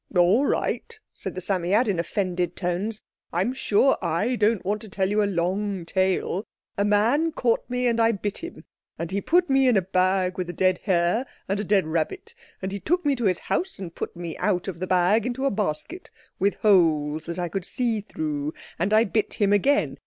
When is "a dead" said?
10.49-10.79, 11.59-11.85